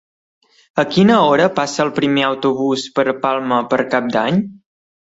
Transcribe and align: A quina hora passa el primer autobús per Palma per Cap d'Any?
A 0.83 0.85
quina 0.95 1.17
hora 1.27 1.45
passa 1.59 1.83
el 1.85 1.93
primer 2.01 2.27
autobús 2.33 2.89
per 2.99 3.07
Palma 3.29 3.65
per 3.75 3.83
Cap 3.95 4.15
d'Any? 4.19 4.47